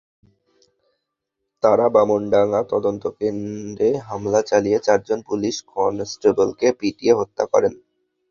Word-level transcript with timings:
তাঁরা 1.63 1.87
বামনডাঙ্গা 1.89 2.61
তদন্তকেন্দ্রে 2.71 3.89
হামলা 4.07 4.39
চালিয়ে 4.41 4.79
চারজন 4.79 5.19
পুলিশ 5.29 5.55
কনস্টেবলকে 5.71 6.67
পিটিয়ে 6.79 7.13
হত্যা 7.19 7.43
করেন। 7.53 7.73